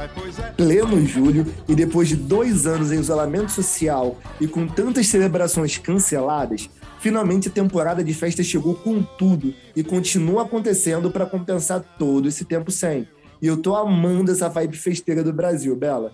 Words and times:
Tá 0.00 0.08
pois 0.14 0.38
é. 0.38 0.50
Pleno 0.52 1.04
julho, 1.06 1.46
e 1.68 1.74
depois 1.74 2.08
de 2.08 2.16
dois 2.16 2.66
anos 2.66 2.92
em 2.92 3.00
isolamento 3.00 3.50
social 3.50 4.18
e 4.40 4.46
com 4.46 4.66
tantas 4.66 5.08
celebrações 5.08 5.76
canceladas, 5.76 6.70
finalmente 7.00 7.48
a 7.48 7.50
temporada 7.50 8.02
de 8.02 8.14
festa 8.14 8.42
chegou 8.42 8.74
com 8.74 9.02
tudo 9.02 9.54
e 9.74 9.84
continua 9.84 10.42
acontecendo 10.42 11.10
para 11.10 11.26
compensar 11.26 11.80
todo 11.98 12.28
esse 12.28 12.44
tempo 12.44 12.70
sem. 12.70 13.06
E 13.42 13.46
eu 13.46 13.56
tô 13.56 13.74
amando 13.74 14.30
essa 14.30 14.48
vibe 14.48 14.76
festeira 14.76 15.22
do 15.22 15.32
Brasil, 15.32 15.74
Bela. 15.74 16.12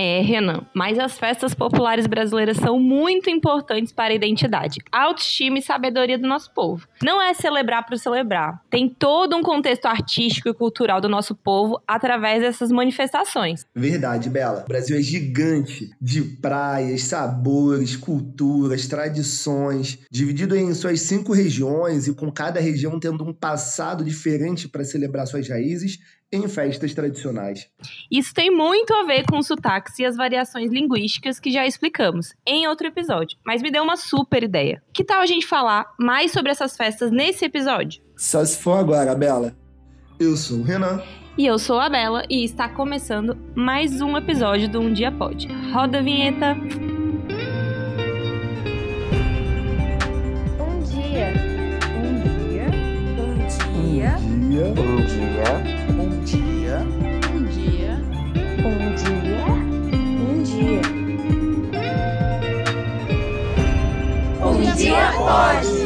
É, 0.00 0.20
Renan, 0.20 0.64
mas 0.72 0.96
as 0.96 1.18
festas 1.18 1.52
populares 1.52 2.06
brasileiras 2.06 2.56
são 2.58 2.78
muito 2.78 3.28
importantes 3.28 3.92
para 3.92 4.12
a 4.12 4.16
identidade, 4.16 4.78
autoestima 4.92 5.58
e 5.58 5.62
sabedoria 5.62 6.16
do 6.16 6.28
nosso 6.28 6.54
povo. 6.54 6.86
Não 7.02 7.20
é 7.20 7.34
celebrar 7.34 7.84
por 7.84 7.98
celebrar. 7.98 8.62
Tem 8.70 8.88
todo 8.88 9.34
um 9.34 9.42
contexto 9.42 9.86
artístico 9.86 10.48
e 10.48 10.54
cultural 10.54 11.00
do 11.00 11.08
nosso 11.08 11.34
povo 11.34 11.82
através 11.84 12.40
dessas 12.42 12.70
manifestações. 12.70 13.66
Verdade, 13.74 14.30
Bela. 14.30 14.62
O 14.66 14.68
Brasil 14.68 14.96
é 14.96 15.02
gigante 15.02 15.90
de 16.00 16.22
praias, 16.22 17.02
sabores, 17.02 17.96
culturas, 17.96 18.86
tradições, 18.86 19.98
dividido 20.08 20.54
em 20.54 20.72
suas 20.74 21.00
cinco 21.00 21.32
regiões 21.32 22.06
e 22.06 22.14
com 22.14 22.30
cada 22.30 22.60
região 22.60 23.00
tendo 23.00 23.24
um 23.24 23.32
passado 23.32 24.04
diferente 24.04 24.68
para 24.68 24.84
celebrar 24.84 25.26
suas 25.26 25.48
raízes 25.48 25.98
em 26.32 26.46
festas 26.48 26.94
tradicionais. 26.94 27.68
Isso 28.10 28.34
tem 28.34 28.50
muito 28.50 28.92
a 28.92 29.04
ver 29.04 29.24
com 29.26 29.38
os 29.38 29.46
sotaques 29.46 29.98
e 29.98 30.04
as 30.04 30.16
variações 30.16 30.70
linguísticas 30.70 31.40
que 31.40 31.50
já 31.50 31.66
explicamos 31.66 32.34
em 32.46 32.66
outro 32.66 32.86
episódio, 32.86 33.38
mas 33.44 33.62
me 33.62 33.70
deu 33.70 33.82
uma 33.82 33.96
super 33.96 34.42
ideia. 34.42 34.82
Que 34.92 35.04
tal 35.04 35.20
a 35.20 35.26
gente 35.26 35.46
falar 35.46 35.86
mais 35.98 36.32
sobre 36.32 36.50
essas 36.50 36.76
festas 36.76 37.10
nesse 37.10 37.44
episódio? 37.44 38.02
Só 38.16 38.44
se 38.44 38.58
for 38.58 38.78
agora, 38.78 39.14
Bela. 39.14 39.56
Eu 40.18 40.36
sou 40.36 40.58
o 40.58 40.62
Renan. 40.62 41.02
E 41.36 41.46
eu 41.46 41.58
sou 41.58 41.78
a 41.78 41.88
Bela 41.88 42.24
e 42.28 42.44
está 42.44 42.68
começando 42.68 43.38
mais 43.54 44.00
um 44.00 44.16
episódio 44.16 44.68
do 44.68 44.80
Um 44.80 44.92
Dia 44.92 45.12
Pode. 45.12 45.46
Roda 45.72 45.98
a 45.98 46.02
vinheta. 46.02 46.56
Dia. 54.18 54.66
Um 54.66 55.00
dia. 55.06 55.50
Um 55.98 56.24
dia. 56.24 56.76
Um 57.24 57.44
dia. 57.46 57.92
Um 58.64 58.94
dia. 58.96 59.46
Um 60.02 60.42
dia. 60.42 60.82
Um 64.44 64.58
dia 64.76 65.12
pode. 65.16 65.77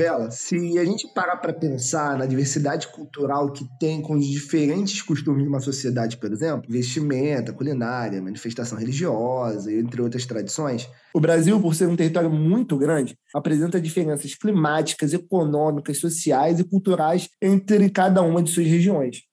Bela, 0.00 0.30
se 0.30 0.78
a 0.78 0.84
gente 0.86 1.06
parar 1.12 1.36
para 1.36 1.52
pensar 1.52 2.16
na 2.16 2.24
diversidade 2.24 2.88
cultural 2.88 3.52
que 3.52 3.66
tem 3.78 4.00
com 4.00 4.14
os 4.14 4.24
diferentes 4.24 5.02
costumes 5.02 5.42
de 5.42 5.48
uma 5.50 5.60
sociedade, 5.60 6.16
por 6.16 6.32
exemplo, 6.32 6.72
vestimenta, 6.72 7.52
culinária, 7.52 8.22
manifestação 8.22 8.78
religiosa, 8.78 9.70
entre 9.70 10.00
outras 10.00 10.24
tradições, 10.24 10.88
o 11.12 11.20
Brasil, 11.20 11.60
por 11.60 11.74
ser 11.74 11.86
um 11.86 11.96
território 11.96 12.30
muito 12.30 12.78
grande, 12.78 13.14
apresenta 13.34 13.78
diferenças 13.78 14.34
climáticas, 14.34 15.12
econômicas, 15.12 15.98
sociais 15.98 16.58
e 16.58 16.64
culturais 16.64 17.28
entre 17.42 17.90
cada 17.90 18.22
uma 18.22 18.42
de 18.42 18.48
suas 18.48 18.66
regiões. 18.66 19.29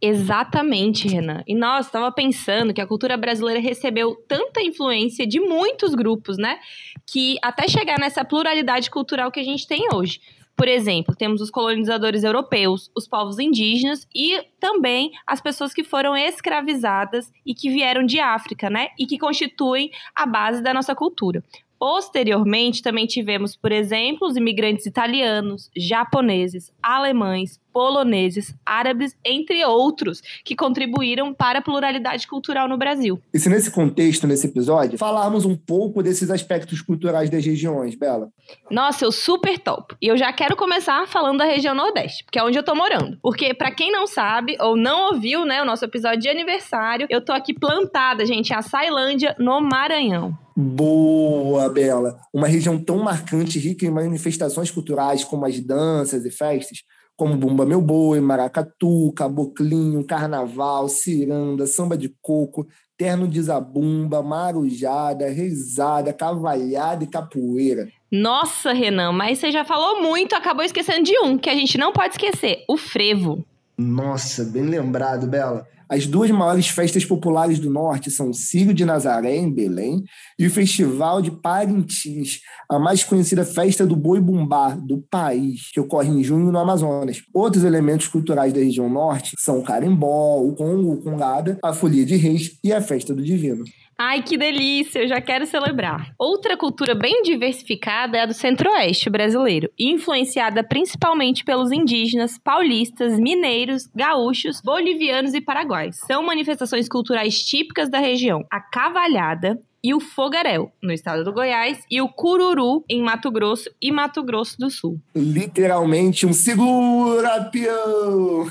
Exatamente, 0.00 1.08
Renan. 1.08 1.42
E 1.46 1.54
nós 1.54 1.86
estava 1.86 2.10
pensando 2.10 2.72
que 2.72 2.80
a 2.80 2.86
cultura 2.86 3.16
brasileira 3.16 3.60
recebeu 3.60 4.14
tanta 4.26 4.62
influência 4.62 5.26
de 5.26 5.40
muitos 5.40 5.94
grupos, 5.94 6.38
né? 6.38 6.58
Que 7.06 7.36
até 7.42 7.68
chegar 7.68 7.98
nessa 7.98 8.24
pluralidade 8.24 8.90
cultural 8.90 9.30
que 9.30 9.40
a 9.40 9.44
gente 9.44 9.66
tem 9.66 9.86
hoje. 9.92 10.20
Por 10.56 10.66
exemplo, 10.66 11.14
temos 11.14 11.40
os 11.40 11.50
colonizadores 11.50 12.24
europeus, 12.24 12.90
os 12.92 13.06
povos 13.06 13.38
indígenas 13.38 14.08
e 14.12 14.44
também 14.58 15.12
as 15.24 15.40
pessoas 15.40 15.72
que 15.72 15.84
foram 15.84 16.16
escravizadas 16.16 17.30
e 17.46 17.54
que 17.54 17.70
vieram 17.70 18.04
de 18.04 18.18
África, 18.18 18.68
né? 18.68 18.88
E 18.98 19.06
que 19.06 19.18
constituem 19.18 19.90
a 20.16 20.26
base 20.26 20.60
da 20.60 20.74
nossa 20.74 20.96
cultura. 20.96 21.44
Posteriormente, 21.78 22.82
também 22.82 23.06
tivemos, 23.06 23.54
por 23.54 23.70
exemplo, 23.70 24.26
os 24.26 24.36
imigrantes 24.36 24.84
italianos, 24.84 25.70
japoneses, 25.76 26.72
alemães, 26.82 27.60
poloneses, 27.72 28.54
árabes, 28.64 29.16
entre 29.24 29.64
outros, 29.64 30.20
que 30.44 30.56
contribuíram 30.56 31.32
para 31.32 31.58
a 31.58 31.62
pluralidade 31.62 32.26
cultural 32.26 32.68
no 32.68 32.76
Brasil. 32.76 33.20
E 33.32 33.38
se 33.38 33.48
nesse 33.48 33.70
contexto, 33.70 34.26
nesse 34.26 34.46
episódio, 34.46 34.98
falarmos 34.98 35.44
um 35.44 35.56
pouco 35.56 36.02
desses 36.02 36.30
aspectos 36.30 36.80
culturais 36.80 37.30
das 37.30 37.44
regiões, 37.44 37.94
Bela? 37.94 38.30
Nossa, 38.70 39.04
eu 39.04 39.12
super 39.12 39.58
top. 39.58 39.94
E 40.00 40.06
eu 40.06 40.16
já 40.16 40.32
quero 40.32 40.56
começar 40.56 41.06
falando 41.06 41.38
da 41.38 41.44
região 41.44 41.74
Nordeste, 41.74 42.24
porque 42.24 42.38
é 42.38 42.44
onde 42.44 42.58
eu 42.58 42.62
tô 42.62 42.74
morando. 42.74 43.18
Porque, 43.22 43.52
para 43.54 43.70
quem 43.70 43.92
não 43.92 44.06
sabe 44.06 44.56
ou 44.60 44.76
não 44.76 45.12
ouviu, 45.12 45.44
né, 45.44 45.62
o 45.62 45.64
nosso 45.64 45.84
episódio 45.84 46.20
de 46.20 46.28
aniversário, 46.28 47.06
eu 47.10 47.20
tô 47.20 47.32
aqui 47.32 47.52
plantada, 47.54 48.24
gente, 48.24 48.50
em 48.50 48.56
Açailândia, 48.56 49.36
no 49.38 49.60
Maranhão. 49.60 50.36
Boa, 50.56 51.68
Bela! 51.68 52.18
Uma 52.34 52.48
região 52.48 52.82
tão 52.82 52.98
marcante, 52.98 53.60
rica 53.60 53.86
em 53.86 53.90
manifestações 53.90 54.72
culturais 54.72 55.22
como 55.22 55.46
as 55.46 55.60
danças 55.60 56.24
e 56.24 56.32
festas, 56.32 56.82
como 57.18 57.36
Bumba 57.36 57.66
Meu 57.66 57.82
Boi, 57.82 58.20
Maracatu, 58.20 59.12
Caboclinho, 59.12 60.04
Carnaval, 60.04 60.88
Ciranda, 60.88 61.66
Samba 61.66 61.98
de 61.98 62.14
Coco, 62.22 62.68
Terno 62.96 63.26
de 63.26 63.42
Zabumba, 63.42 64.22
Marujada, 64.22 65.28
Rezada, 65.28 66.12
Cavalhada 66.12 67.02
e 67.02 67.08
Capoeira. 67.08 67.88
Nossa, 68.10 68.72
Renan, 68.72 69.10
mas 69.10 69.40
você 69.40 69.50
já 69.50 69.64
falou 69.64 70.00
muito, 70.00 70.36
acabou 70.36 70.64
esquecendo 70.64 71.02
de 71.02 71.18
um, 71.18 71.36
que 71.36 71.50
a 71.50 71.56
gente 71.56 71.76
não 71.76 71.92
pode 71.92 72.10
esquecer: 72.14 72.64
o 72.68 72.76
frevo. 72.76 73.44
Nossa, 73.76 74.44
bem 74.44 74.62
lembrado, 74.62 75.26
Bela. 75.26 75.66
As 75.90 76.06
duas 76.06 76.30
maiores 76.30 76.68
festas 76.68 77.04
populares 77.04 77.58
do 77.58 77.70
Norte 77.70 78.10
são 78.10 78.28
o 78.28 78.34
Círio 78.34 78.74
de 78.74 78.84
Nazaré, 78.84 79.36
em 79.36 79.50
Belém, 79.50 80.04
e 80.38 80.46
o 80.46 80.50
Festival 80.50 81.22
de 81.22 81.30
Parintins, 81.30 82.40
a 82.70 82.78
mais 82.78 83.02
conhecida 83.02 83.44
festa 83.44 83.86
do 83.86 83.96
boi 83.96 84.20
bumbá 84.20 84.74
do 84.74 84.98
país, 85.10 85.70
que 85.72 85.80
ocorre 85.80 86.10
em 86.10 86.22
junho 86.22 86.52
no 86.52 86.58
Amazonas. 86.58 87.22
Outros 87.32 87.64
elementos 87.64 88.06
culturais 88.06 88.52
da 88.52 88.60
região 88.60 88.88
Norte 88.88 89.32
são 89.38 89.60
o 89.60 89.64
carimbó, 89.64 90.42
o 90.42 90.54
congo, 90.54 90.92
o 90.92 91.02
congada, 91.02 91.58
a 91.64 91.72
folia 91.72 92.04
de 92.04 92.16
reis 92.16 92.58
e 92.62 92.72
a 92.72 92.82
festa 92.82 93.14
do 93.14 93.22
divino. 93.22 93.64
Ai, 94.00 94.22
que 94.22 94.38
delícia! 94.38 95.00
Eu 95.00 95.08
já 95.08 95.20
quero 95.20 95.44
celebrar. 95.44 96.14
Outra 96.16 96.56
cultura 96.56 96.94
bem 96.94 97.20
diversificada 97.22 98.16
é 98.16 98.20
a 98.20 98.26
do 98.26 98.32
centro-oeste 98.32 99.10
brasileiro, 99.10 99.68
influenciada 99.76 100.62
principalmente 100.62 101.44
pelos 101.44 101.72
indígenas, 101.72 102.38
paulistas, 102.38 103.18
mineiros, 103.18 103.90
gaúchos, 103.92 104.60
bolivianos 104.60 105.34
e 105.34 105.40
paraguaios. 105.40 105.96
São 105.96 106.22
manifestações 106.22 106.88
culturais 106.88 107.42
típicas 107.42 107.90
da 107.90 107.98
região. 107.98 108.44
A 108.48 108.60
cavalhada, 108.60 109.60
e 109.82 109.92
o 109.92 109.98
fogaréu, 109.98 110.70
no 110.80 110.92
estado 110.92 111.24
do 111.24 111.32
Goiás, 111.32 111.84
e 111.90 112.00
o 112.00 112.08
cururu, 112.08 112.84
em 112.88 113.02
Mato 113.02 113.32
Grosso 113.32 113.68
e 113.82 113.90
Mato 113.90 114.22
Grosso 114.22 114.56
do 114.58 114.70
Sul. 114.70 115.00
Literalmente 115.12 116.24
um 116.24 116.32
segura, 116.32 117.44
peão! 117.50 118.46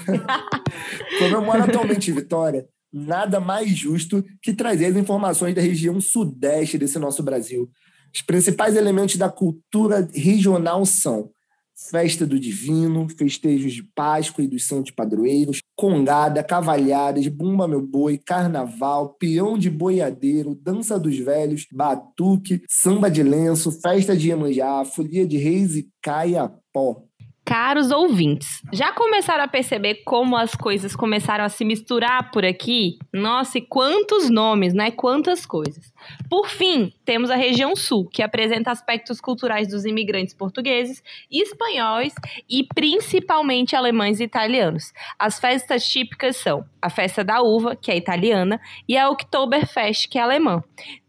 Comemora 1.20 1.64
atualmente 1.64 2.12
Vitória 2.12 2.66
nada 2.92 3.40
mais 3.40 3.70
justo 3.70 4.24
que 4.42 4.54
trazer 4.54 4.86
as 4.86 4.96
informações 4.96 5.54
da 5.54 5.62
região 5.62 6.00
sudeste 6.00 6.78
desse 6.78 6.98
nosso 7.00 7.22
Brasil. 7.24 7.70
Os 8.14 8.22
principais 8.22 8.76
elementos 8.76 9.16
da 9.16 9.30
cultura 9.30 10.08
regional 10.14 10.86
são 10.86 11.30
festa 11.78 12.26
do 12.26 12.40
divino, 12.40 13.08
festejos 13.08 13.72
de 13.72 13.84
Páscoa 13.84 14.44
e 14.44 14.48
dos 14.48 14.66
santos 14.66 14.92
padroeiros, 14.92 15.62
congada, 15.76 16.44
cavalhadas, 16.44 17.28
bumba 17.28 17.68
meu 17.68 17.82
boi, 17.82 18.18
carnaval, 18.18 19.16
peão 19.20 19.58
de 19.58 19.70
boiadeiro, 19.70 20.56
dança 20.56 21.00
dos 21.00 21.18
velhos, 21.20 21.68
batuque, 21.72 22.64
samba 22.68 23.12
de 23.12 23.22
lenço, 23.22 23.72
festa 23.72 24.18
de 24.18 24.30
Iemanjá, 24.30 24.84
folia 24.86 25.28
de 25.28 25.38
reis 25.38 25.76
e 25.76 25.88
caia-pó. 26.02 27.07
Caros 27.48 27.92
ouvintes, 27.92 28.62
já 28.74 28.92
começaram 28.92 29.46
a 29.46 29.48
perceber 29.48 30.02
como 30.04 30.36
as 30.36 30.54
coisas 30.54 30.94
começaram 30.98 31.46
a 31.46 31.50
se 31.50 31.64
misturar 31.64 32.30
por 32.30 32.44
aqui? 32.44 33.00
Nossa, 33.14 33.58
e 33.58 33.62
quantos 33.62 34.30
nomes, 34.30 34.74
né? 34.74 34.92
Quantas 34.92 35.46
coisas. 35.46 35.94
Por 36.30 36.50
fim, 36.50 36.92
temos 37.06 37.32
a 37.32 37.38
região 37.38 37.74
sul, 37.74 38.06
que 38.10 38.22
apresenta 38.22 38.70
aspectos 38.70 39.22
culturais 39.22 39.70
dos 39.70 39.86
imigrantes 39.86 40.34
portugueses, 40.34 41.02
espanhóis 41.32 42.14
e 42.50 42.68
principalmente 42.76 43.78
alemães 43.78 44.20
e 44.20 44.26
italianos. 44.26 44.92
As 45.18 45.40
festas 45.40 45.88
típicas 45.88 46.36
são 46.36 46.66
a 46.82 46.90
festa 46.90 47.24
da 47.24 47.42
uva, 47.42 47.78
que 47.78 47.90
é 47.90 47.96
italiana, 47.96 48.60
e 48.90 48.98
a 48.98 49.10
Oktoberfest, 49.10 50.10
que 50.10 50.18
é 50.18 50.22
alemã. 50.22 50.62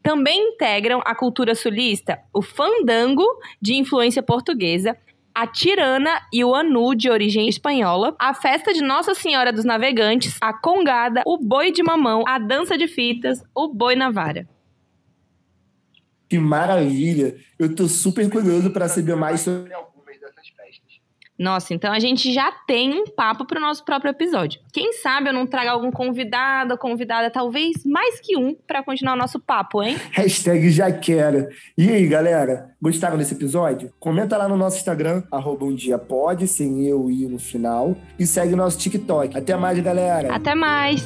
Também 0.05 0.53
integram 0.53 1.03
a 1.05 1.17
cultura 1.17 1.57
sulista 1.57 2.21
o 2.33 2.41
fandango, 2.41 3.25
de 3.61 3.75
influência 3.75 4.23
portuguesa, 4.23 4.97
a 5.39 5.47
Tirana 5.47 6.21
e 6.33 6.45
o 6.45 6.53
Anu, 6.53 6.97
de 6.97 7.09
origem 7.09 7.49
espanhola, 7.49 8.13
a 8.19 8.35
festa 8.35 8.73
de 8.73 8.83
Nossa 8.83 9.15
Senhora 9.15 9.53
dos 9.53 9.65
Navegantes, 9.65 10.37
a 10.41 10.53
Congada, 10.53 11.23
o 11.25 11.39
Boi 11.39 11.71
de 11.71 11.81
Mamão, 11.81 12.25
a 12.27 12.41
Dança 12.41 12.77
de 12.77 12.89
Fitas, 12.89 13.41
o 13.55 13.73
Boi 13.73 13.95
na 13.95 14.11
Vara. 14.11 14.49
Que 16.29 16.41
maravilha! 16.41 17.37
Eu 17.57 17.73
tô 17.73 17.87
super 17.87 18.29
curioso 18.29 18.71
para 18.71 18.89
saber 18.89 19.15
mais 19.15 19.43
sobre. 19.43 19.71
Nossa, 21.39 21.73
então 21.73 21.93
a 21.93 22.01
gente 22.01 22.33
já 22.33 22.51
tem 22.67 22.93
um 22.93 23.05
papo 23.05 23.47
pro 23.47 23.61
nosso 23.61 23.85
próprio 23.85 24.11
episódio. 24.11 24.61
Quem 24.73 24.93
sabe 24.93 25.29
eu 25.29 25.33
não 25.33 25.47
trago 25.47 25.71
algum 25.71 25.93
convidado 25.93 26.73
ou 26.73 26.79
convidada, 26.79 27.31
talvez 27.31 27.85
mais 27.85 28.19
que 28.21 28.37
um, 28.37 28.57
para 28.67 28.83
continuar 28.83 29.13
o 29.13 29.17
nosso 29.17 29.39
papo, 29.39 29.81
hein? 29.83 29.97
Hashtag 30.11 30.69
já 30.71 30.91
quero. 30.91 31.47
E 31.77 31.89
aí, 31.89 32.07
galera? 32.09 32.75
Gostaram 32.83 33.17
desse 33.17 33.35
episódio? 33.35 33.93
Comenta 34.01 34.37
lá 34.37 34.49
no 34.49 34.57
nosso 34.57 34.79
Instagram, 34.79 35.23
arroba 35.31 35.65
um 35.65 35.75
dia 35.75 35.97
pode, 35.97 36.49
sem 36.49 36.85
eu 36.85 37.09
e 37.09 37.29
no 37.29 37.39
final. 37.39 37.97
E 38.19 38.27
segue 38.27 38.57
nosso 38.57 38.79
TikTok. 38.79 39.37
Até 39.39 39.57
mais, 39.57 39.79
galera. 39.79 40.35
Até 40.35 40.57
mais! 40.57 41.05